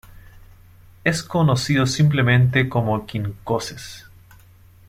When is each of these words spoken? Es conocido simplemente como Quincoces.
Es 1.03 1.21
conocido 1.21 1.85
simplemente 1.85 2.67
como 2.67 3.05
Quincoces. 3.05 4.07